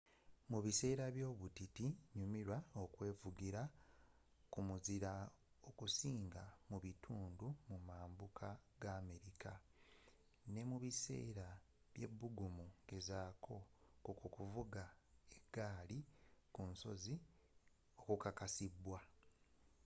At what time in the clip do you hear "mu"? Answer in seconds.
0.51-0.59, 6.69-6.77